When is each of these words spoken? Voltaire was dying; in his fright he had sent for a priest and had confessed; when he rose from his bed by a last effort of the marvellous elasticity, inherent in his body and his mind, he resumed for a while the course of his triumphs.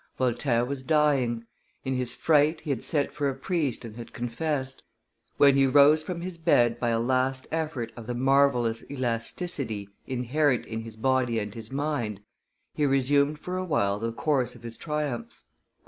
Voltaire 0.17 0.65
was 0.65 0.81
dying; 0.81 1.45
in 1.85 1.93
his 1.93 2.11
fright 2.11 2.61
he 2.61 2.71
had 2.71 2.83
sent 2.83 3.11
for 3.11 3.29
a 3.29 3.35
priest 3.35 3.85
and 3.85 3.97
had 3.97 4.13
confessed; 4.13 4.81
when 5.37 5.53
he 5.55 5.67
rose 5.67 6.01
from 6.01 6.21
his 6.21 6.39
bed 6.39 6.79
by 6.79 6.89
a 6.89 6.99
last 6.99 7.45
effort 7.51 7.91
of 7.95 8.07
the 8.07 8.15
marvellous 8.15 8.83
elasticity, 8.89 9.89
inherent 10.07 10.65
in 10.65 10.81
his 10.81 10.95
body 10.95 11.37
and 11.37 11.53
his 11.53 11.71
mind, 11.71 12.19
he 12.73 12.83
resumed 12.83 13.37
for 13.37 13.57
a 13.57 13.63
while 13.63 13.99
the 13.99 14.11
course 14.11 14.55
of 14.55 14.63
his 14.63 14.75
triumphs. 14.75 15.43